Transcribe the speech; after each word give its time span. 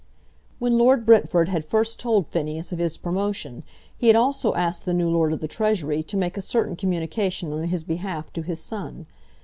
When 0.57 0.79
Lord 0.79 1.05
Brentford 1.05 1.49
had 1.49 1.63
first 1.63 1.99
told 1.99 2.25
Phineas 2.25 2.71
of 2.71 2.79
his 2.79 2.97
promotion, 2.97 3.63
he 3.95 4.07
had 4.07 4.15
also 4.15 4.55
asked 4.55 4.83
the 4.83 4.95
new 4.95 5.11
Lord 5.11 5.31
of 5.31 5.41
the 5.41 5.47
Treasury 5.47 6.01
to 6.01 6.17
make 6.17 6.37
a 6.37 6.41
certain 6.41 6.75
communication 6.75 7.53
on 7.53 7.65
his 7.65 7.83
behalf 7.83 8.33
to 8.33 8.41
his 8.41 8.59
son. 8.59 9.05